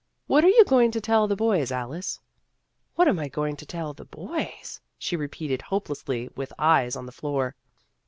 "What 0.25 0.43
are 0.43 0.49
you 0.49 0.65
going 0.65 0.89
to 0.93 0.99
tell 0.99 1.27
the 1.27 1.35
boys, 1.35 1.71
Alice?"" 1.71 2.19
What 2.95 3.07
am 3.07 3.19
I 3.19 3.27
going 3.27 3.55
to 3.57 3.67
tell 3.67 3.93
the 3.93 4.05
boys?" 4.05 4.81
she 4.97 5.15
repeated 5.15 5.61
hopelessly 5.61 6.27
with 6.35 6.51
eyes 6.57 6.95
on 6.95 7.05
the 7.05 7.11
floor. 7.11 7.55